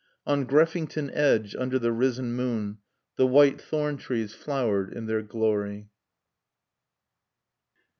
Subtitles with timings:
[0.25, 2.79] On Greffington Edge, under the risen moon,
[3.17, 5.89] the white thorn trees flowered in their glory.